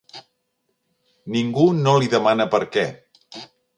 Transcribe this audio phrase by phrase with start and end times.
[1.35, 2.87] Ningú no li demana per què.